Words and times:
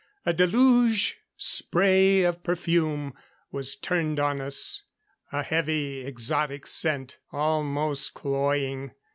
A 0.25 0.33
deluge 0.33 1.17
spray 1.37 2.23
of 2.23 2.41
perfume 2.41 3.13
was 3.51 3.75
turned 3.75 4.19
on 4.19 4.41
us 4.41 4.81
a 5.31 5.43
heavy, 5.43 6.03
exotic 6.03 6.65
scent, 6.65 7.19
almost 7.31 8.15
cloying. 8.15 8.93